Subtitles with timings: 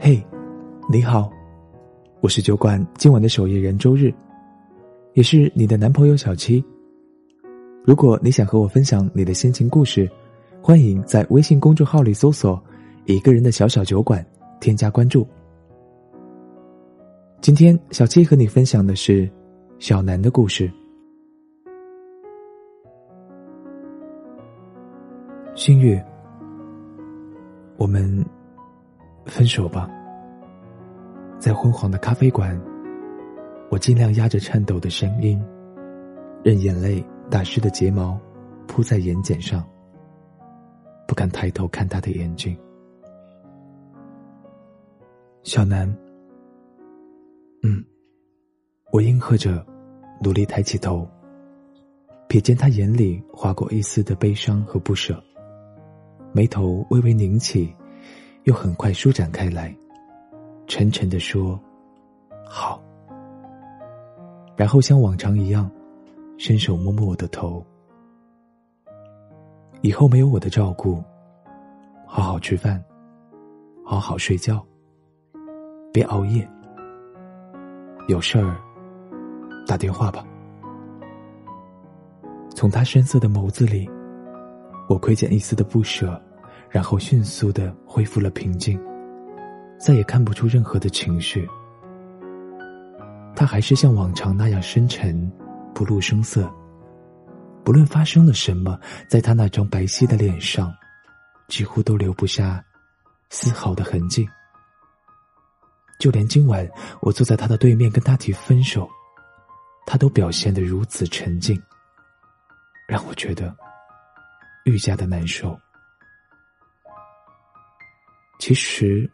[0.00, 0.24] 嘿，
[0.88, 1.28] 你好，
[2.20, 4.14] 我是酒馆今晚的守夜人周日，
[5.14, 6.64] 也是你的男朋友小七。
[7.84, 10.08] 如果你想和我分享你的心情故事，
[10.62, 12.62] 欢迎在微信公众号里搜索
[13.06, 14.24] “一个人的小小酒馆”，
[14.60, 15.26] 添加关注。
[17.40, 19.28] 今天小七和你分享的是
[19.80, 20.70] 小南的故事。
[25.56, 26.02] 心月，
[27.76, 28.24] 我们
[29.28, 29.88] 分手吧。
[31.38, 32.60] 在昏黄的咖啡馆，
[33.70, 35.40] 我尽量压着颤抖的声音，
[36.42, 38.18] 任眼泪打湿的睫毛
[38.66, 39.64] 铺在眼睑上，
[41.06, 42.58] 不敢抬头看他的眼睛。
[45.44, 45.88] 小南，
[47.62, 47.84] 嗯，
[48.92, 49.64] 我应和着，
[50.22, 51.08] 努力抬起头，
[52.28, 55.22] 瞥见他眼里划过一丝的悲伤和不舍，
[56.32, 57.72] 眉头微微拧起，
[58.48, 59.74] 又很快舒展开来。
[60.66, 61.60] 沉沉的说
[62.48, 62.82] ：“好。”
[64.56, 65.70] 然后像往常一样，
[66.38, 67.62] 伸手摸摸我的头。
[69.82, 71.04] 以后没有我的照顾，
[72.06, 72.82] 好好吃饭，
[73.84, 74.64] 好好睡觉，
[75.92, 76.48] 别熬夜。
[78.08, 78.56] 有事儿
[79.66, 80.26] 打电话吧。
[82.54, 83.88] 从他深色的眸子里，
[84.88, 86.20] 我窥见一丝的不舍，
[86.70, 88.80] 然后迅速的恢复了平静。
[89.78, 91.48] 再也看不出任何的情绪，
[93.36, 95.30] 他还是像往常那样深沉，
[95.72, 96.52] 不露声色。
[97.64, 98.76] 不论发生了什么，
[99.08, 100.74] 在他那张白皙的脸上，
[101.46, 102.64] 几乎都留不下
[103.30, 104.28] 丝毫的痕迹。
[106.00, 106.68] 就连今晚
[107.00, 108.88] 我坐在他的对面跟他提分手，
[109.86, 111.60] 他都表现得如此沉静，
[112.88, 113.54] 让我觉得
[114.64, 115.56] 愈加的难受。
[118.38, 119.10] 其实。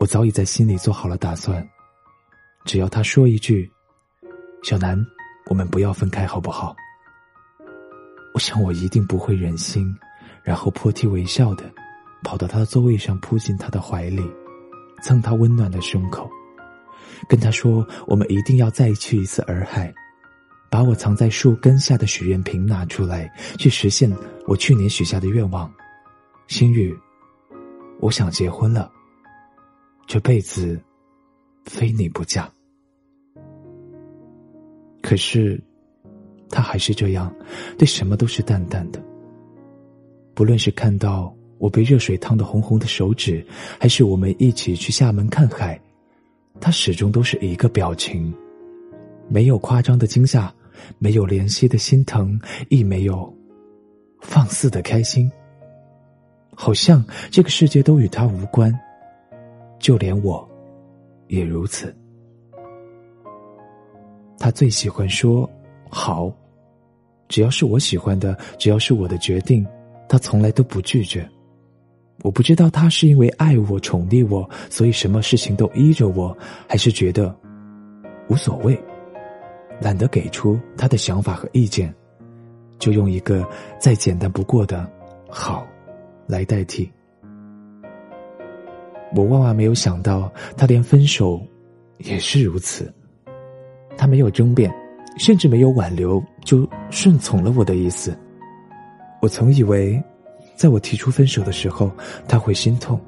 [0.00, 1.66] 我早已在心里做好了打算，
[2.66, 3.70] 只要他说一句
[4.62, 4.98] ：“小南，
[5.46, 6.76] 我们不要分开，好不好？”
[8.34, 9.86] 我想我一定不会忍心，
[10.42, 11.72] 然后破涕为笑的
[12.22, 14.22] 跑到他的座位上，扑进他的怀里，
[15.02, 16.28] 蹭他温暖的胸口，
[17.26, 19.94] 跟他说：“我们一定要再去一次洱海，
[20.68, 24.12] 把我藏在树根下的许愿瓶拿出来，去实现
[24.46, 25.72] 我去年许下的愿望。”
[26.48, 26.94] 心雨，
[28.04, 28.92] 我想结婚了。
[30.06, 30.78] 这辈子，
[31.64, 32.52] 非你不嫁。
[35.00, 35.58] 可是，
[36.50, 37.34] 他还是这样，
[37.78, 39.02] 对什么都是淡淡的。
[40.34, 43.42] 不论是看到我被热水烫的红红的手指，
[43.80, 45.80] 还是我们一起去厦门看海，
[46.60, 48.30] 他始终都是一个表情，
[49.28, 50.54] 没有夸张的惊吓，
[50.98, 52.38] 没有怜惜的心疼，
[52.68, 53.34] 亦没有
[54.20, 55.32] 放肆的开心。
[56.54, 58.72] 好像这个世界都与他无关。
[59.78, 60.48] 就连我，
[61.28, 61.94] 也如此。
[64.38, 65.48] 他最喜欢说
[65.90, 66.32] “好”，
[67.28, 69.66] 只要是我喜欢的，只要是我的决定，
[70.08, 71.28] 他从来都不拒绝。
[72.22, 76.36] 我不知道他是因为爱我、宠溺我，所以什么事情都依着我，
[76.68, 77.34] 还是觉得
[78.28, 78.78] 无所谓，
[79.80, 81.94] 懒得给出他的想法和意见，
[82.78, 83.46] 就用一个
[83.78, 84.88] 再简单不过的
[85.28, 85.66] “好”
[86.26, 86.90] 来代替。
[89.14, 91.40] 我万万没有想到，他连分手
[91.98, 92.92] 也是如此。
[93.96, 94.74] 他没有争辩，
[95.18, 98.18] 甚至没有挽留，就顺从了我的意思。
[99.22, 100.02] 我曾以为，
[100.56, 101.90] 在我提出分手的时候，
[102.26, 103.00] 他会心痛，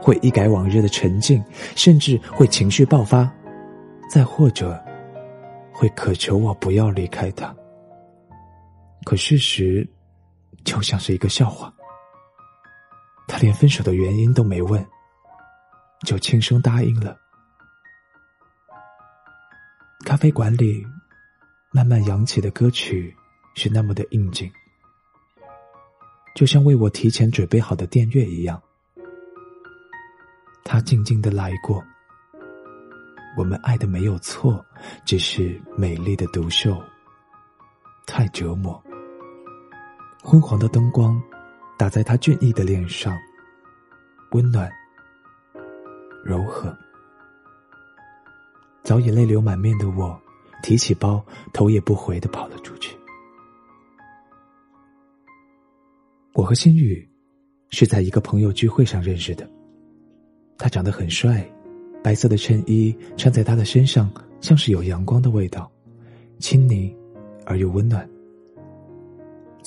[0.00, 1.44] 会一改往日的沉静，
[1.76, 3.30] 甚至会情绪爆发，
[4.10, 4.82] 再或者
[5.72, 7.54] 会渴求我不要离开他。
[9.04, 9.86] 可事实
[10.64, 11.72] 就像是一个笑话，
[13.28, 14.84] 他连分手的原因都没问。
[16.06, 17.16] 就轻声答应了。
[20.04, 20.86] 咖啡馆里
[21.72, 23.12] 慢慢扬起的歌曲
[23.56, 24.48] 是那么的应景，
[26.36, 28.62] 就像为我提前准备好的电乐一样。
[30.64, 31.84] 他静静的来过，
[33.36, 34.64] 我们爱的没有错，
[35.04, 36.80] 只是美丽的独秀
[38.06, 38.80] 太折磨。
[40.22, 41.20] 昏黄的灯光
[41.78, 43.16] 打在他俊逸的脸上，
[44.32, 44.68] 温暖。
[46.24, 46.76] 柔和，
[48.82, 50.20] 早已泪流满面的我，
[50.62, 52.94] 提起包，头也不回的跑了出去。
[56.34, 57.08] 我和新宇
[57.70, 59.48] 是在一个朋友聚会上认识的。
[60.58, 61.48] 他长得很帅，
[62.02, 64.10] 白色的衬衣穿在他的身上，
[64.40, 65.70] 像是有阳光的味道，
[66.40, 66.94] 亲昵
[67.46, 68.06] 而又温暖。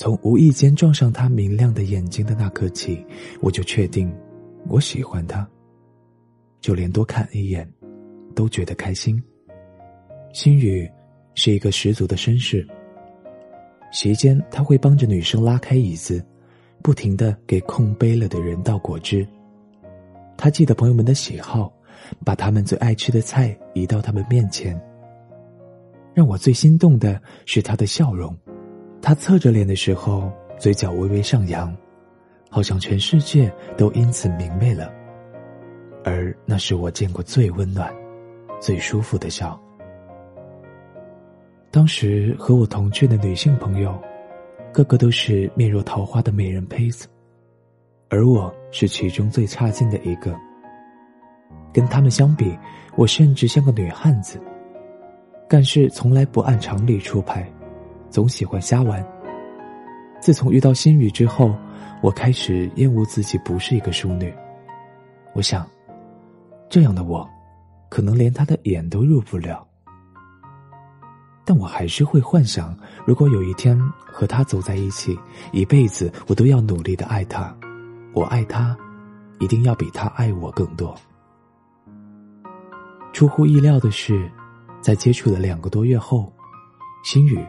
[0.02, 3.06] 从无意间撞上他明亮的眼睛的那刻起，
[3.40, 4.12] 我就确定
[4.66, 5.48] 我喜欢他。
[6.60, 7.72] 就连多看一眼，
[8.34, 9.22] 都觉得开心。
[10.32, 10.90] 心雨
[11.36, 12.66] 是一个十足的绅士。
[13.92, 16.20] 席间，他会帮着女生拉开椅子，
[16.82, 19.24] 不停的给空杯了的人倒果汁。
[20.36, 21.72] 他记得朋友们的喜好，
[22.24, 24.76] 把他们最爱吃的菜移到他们面前。
[26.12, 28.36] 让我最心动的是他的笑容，
[29.02, 31.76] 他侧着脸的时候，嘴角微微上扬，
[32.48, 34.92] 好像全世界都因此明媚了。
[36.04, 37.92] 而那是我见过最温暖、
[38.60, 39.60] 最舒服的笑。
[41.70, 44.00] 当时和我同去的女性朋友，
[44.72, 47.08] 个个都是面若桃花的美人胚子，
[48.08, 50.32] 而我是其中最差劲的一个。
[51.72, 52.56] 跟他们相比，
[52.94, 54.40] 我甚至像个女汉子，
[55.48, 57.50] 干事从来不按常理出牌，
[58.12, 59.04] 总喜欢瞎玩。
[60.20, 61.52] 自从遇到心雨之后，
[62.02, 64.32] 我开始厌恶自己不是一个淑女。
[65.32, 65.66] 我想，
[66.68, 67.28] 这样的我，
[67.88, 69.66] 可能连他的眼都入不了。
[71.44, 75.18] 但我还是会幻想，如果有一天和他走在一起，
[75.50, 77.52] 一辈子我都要努力的爱他。
[78.12, 78.76] 我爱他，
[79.40, 80.94] 一定要比他爱我更多。
[83.12, 84.30] 出乎意料的是，
[84.80, 86.32] 在接触了两个多月后，
[87.02, 87.44] 心雨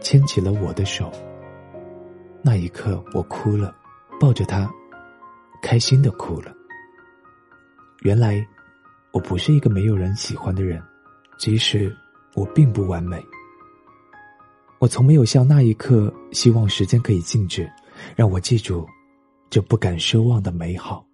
[0.00, 1.12] 牵起了我的手。
[2.42, 3.74] 那一刻，我哭了，
[4.20, 4.70] 抱着他，
[5.62, 6.54] 开心的哭了。
[8.02, 8.46] 原来，
[9.12, 10.82] 我不是一个没有人喜欢的人，
[11.38, 11.94] 即使。
[12.34, 13.20] 我并不完美，
[14.78, 17.68] 我从没有像那一刻希望时间可以静止，
[18.14, 18.86] 让我记住
[19.50, 21.04] 这不敢奢望的美好。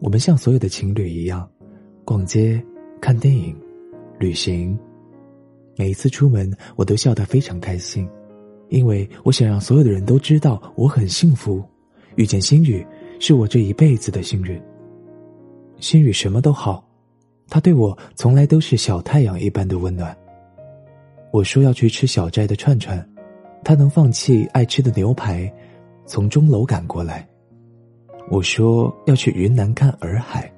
[0.00, 1.46] 我们像所有的情侣一样，
[2.06, 2.64] 逛街、
[3.02, 3.54] 看电影、
[4.18, 4.78] 旅行，
[5.80, 8.06] 每一次出门我都笑得非常开心，
[8.68, 11.64] 因为我想让所有的人都知道我很幸福，
[12.16, 12.86] 遇见心雨
[13.18, 14.60] 是我这一辈子的幸运。
[15.78, 16.86] 心雨什么都好。
[17.48, 20.14] 他对我从来都是小太阳一般的温暖。
[21.32, 23.02] 我说要去吃小寨的串串，
[23.64, 25.50] 他能放弃爱吃的牛排，
[26.04, 27.26] 从钟楼赶过来。
[28.28, 30.52] 我说要去云南看洱海，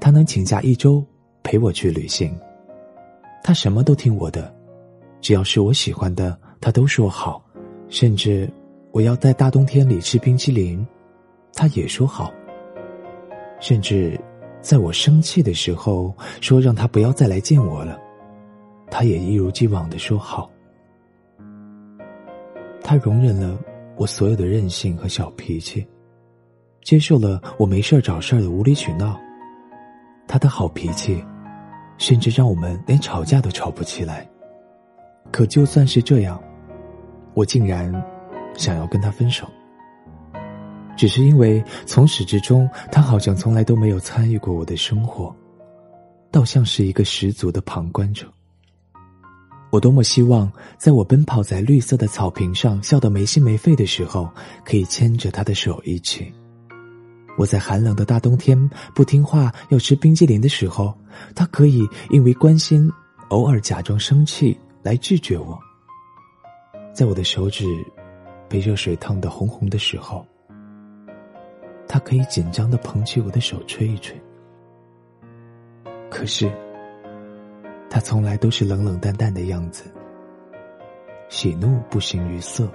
[0.00, 1.04] 他能请假一周
[1.42, 2.34] 陪我去旅行。
[3.42, 4.54] 他什么都听我的，
[5.20, 7.44] 只要是我喜欢的，他都说好。
[7.88, 8.48] 甚至
[8.92, 10.86] 我要在大冬天里吃冰淇淋，
[11.54, 12.32] 他也说好。
[13.60, 14.20] 甚至。
[14.62, 17.98] 在我生气的时候，说让他不要再来见我了，
[18.90, 20.50] 他也一如既往的说好。
[22.82, 23.58] 他容忍了
[23.96, 25.86] 我所有的任性和小脾气，
[26.82, 29.18] 接受了我没事找事儿的无理取闹。
[30.28, 31.24] 他的好脾气，
[32.00, 34.26] 甚至让我们连吵架都吵不起来。
[35.30, 36.42] 可就算是这样，
[37.34, 37.92] 我竟然
[38.56, 39.46] 想要跟他分手。
[40.96, 45.34] 只是因为从始至终，他好像从来都没有参与过我的生活，
[46.30, 48.26] 倒像是一个十足的旁观者。
[49.70, 54.28] 我多么希望，在我奔跑在绿色的草坪上，笑得没心没肺的时候，
[54.64, 56.24] 可以牵着他的手一起；
[57.36, 60.94] 我在寒冷的大冬天不听话要吃冰激凌的时候，
[61.34, 62.90] 他可以因为关心，
[63.28, 65.58] 偶尔假装生气来拒绝我；
[66.92, 67.64] 在我的手指
[68.48, 70.26] 被热水烫得红红的时候。
[71.88, 74.20] 他可以紧张的捧起我的手，吹一吹。
[76.08, 76.48] 可是，
[77.88, 79.92] 他从来都是冷冷淡淡的样子，
[81.28, 82.70] 喜怒不形于色。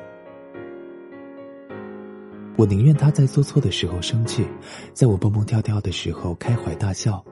[2.58, 4.48] 我宁愿他在做错的时候生气，
[4.94, 7.24] 在我蹦蹦跳跳的时候开怀大笑，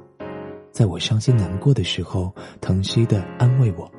[0.72, 3.89] 在我伤心难过的时候疼惜的安慰我，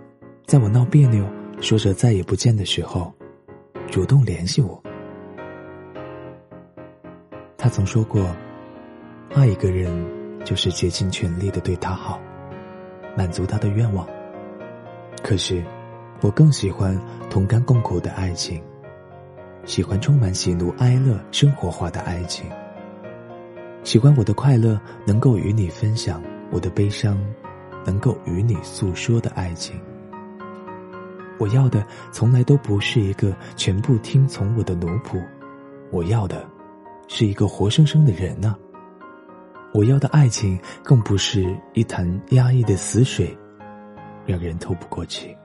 [0.46, 1.26] 在我闹别扭
[1.60, 3.10] 说着再也不见的时候，
[3.90, 4.78] 主动联系我。
[7.56, 8.22] 他曾说过
[9.32, 9.90] ：“爱一个人，
[10.44, 12.20] 就是竭尽全力的对他好，
[13.16, 14.06] 满足他的愿望。”
[15.24, 15.64] 可是，
[16.20, 17.00] 我更喜欢
[17.30, 18.62] 同甘共苦的爱情，
[19.64, 22.50] 喜欢充满喜怒哀乐、生活化的爱情，
[23.82, 27.18] 喜欢我的快乐能够与你分享，我的悲伤
[27.84, 29.80] 能够与你诉说的爱情。
[31.38, 35.22] 我要的从来都不是一个全部听从我的奴仆，
[35.90, 36.46] 我要的。
[37.06, 38.56] 是一个活生生的人呢。
[39.74, 43.36] 我要的爱情，更不是一潭压抑的死水，
[44.24, 45.36] 让人透不过气。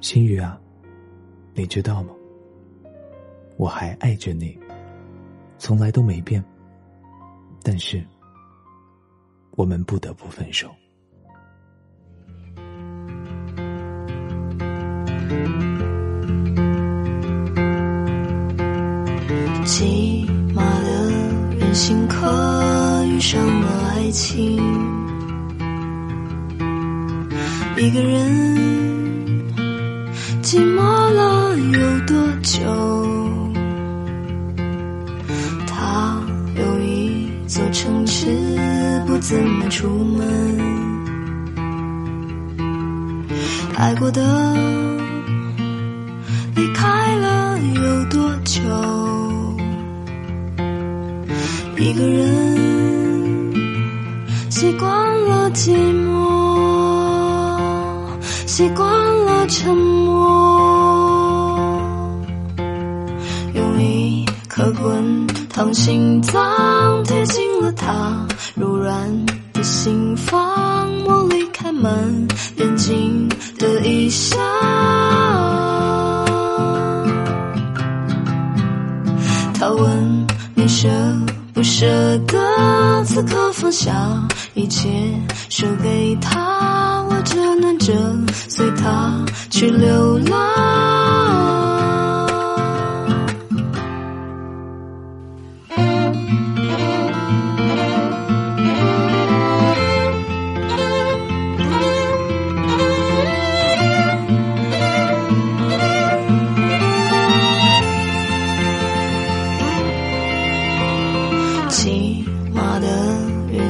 [0.00, 0.56] 心雨啊，
[1.52, 2.10] 你知道吗？
[3.56, 4.58] 我还爱着你，
[5.58, 6.44] 从来都没变。
[7.62, 8.04] 但是，
[9.52, 10.70] 我们不得不分手。
[19.64, 21.10] 骑马的
[21.58, 22.66] 人行客。
[23.18, 24.56] 上了爱情。
[27.78, 28.30] 一个人
[30.42, 31.05] 寂寞
[39.28, 40.24] 怎么出门。
[43.76, 44.22] 爱过的
[46.54, 48.62] 离开了有多久？
[51.76, 53.52] 一个人
[54.48, 54.88] 习惯
[55.24, 56.14] 了寂寞，
[58.46, 58.88] 习惯
[59.24, 60.75] 了沉默，
[64.72, 74.38] 滚烫心脏贴近了他柔软的心房，我离开门，眼睛的一笑。
[79.58, 80.88] 他问你舍
[81.54, 81.86] 不舍
[82.26, 83.92] 得，此刻放下
[84.54, 84.88] 一切，
[85.48, 87.92] 手给他，我只能着
[88.48, 90.45] 随他去流浪。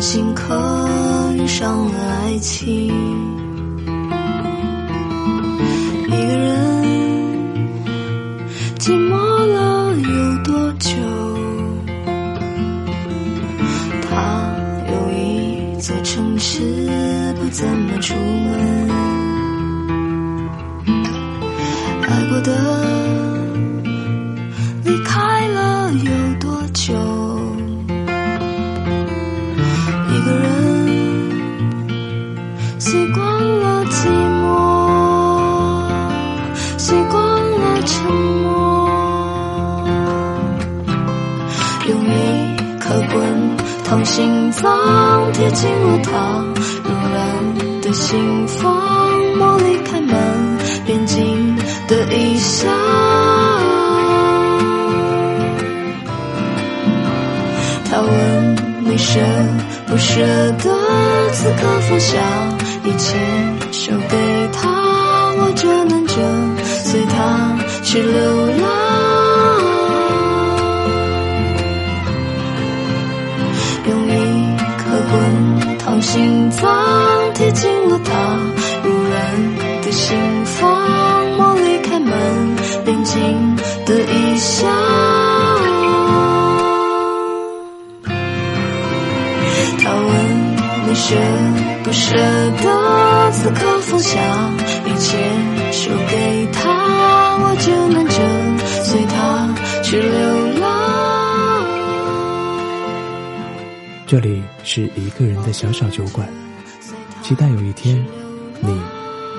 [0.07, 0.55] 心可
[1.35, 2.87] 遇上了爱情，
[6.07, 6.85] 一个人
[8.79, 10.91] 寂寞了有多久？
[14.09, 14.55] 他
[14.93, 18.76] 有一座城市，不怎么出门，
[46.39, 48.77] 了他柔软的心房，
[49.39, 51.57] 茉莉开门，边境
[51.89, 52.71] 的异乡。
[57.89, 59.21] 他问你舍
[59.87, 60.21] 不舍
[60.63, 62.19] 得，此刻放下
[62.85, 63.17] 一切，
[63.73, 64.17] 手给
[64.53, 64.69] 他，
[65.39, 66.15] 我只能着
[66.85, 68.86] 随他去流浪。
[76.17, 76.65] 心脏
[77.35, 78.11] 贴近了他
[78.83, 79.13] 柔软
[79.83, 80.75] 的心房，
[81.37, 82.57] 茉莉开门，
[82.87, 83.55] 边静
[83.85, 84.67] 的一笑。
[89.79, 90.57] 他问
[90.89, 91.15] 你舍
[91.85, 92.17] 不舍
[92.63, 94.19] 得，此刻放下
[94.87, 95.19] 一切，
[95.71, 96.76] 输给他，
[104.07, 106.29] 这里是一个人的小小酒馆，
[107.25, 107.97] 期待有一天，
[108.61, 108.69] 你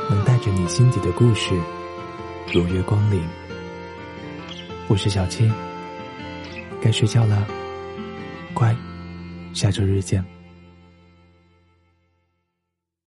[0.10, 1.56] 能带着你心底的故事
[2.54, 3.22] 如约光临。
[4.90, 5.50] 我是小青，
[6.82, 7.48] 该睡觉了，
[8.54, 8.76] 乖，
[9.54, 10.37] 下周日见。